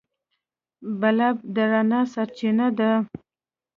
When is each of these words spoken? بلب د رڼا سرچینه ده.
بلب 0.99 1.35
د 1.53 1.55
رڼا 1.71 2.01
سرچینه 2.13 2.67
ده. 2.77 2.91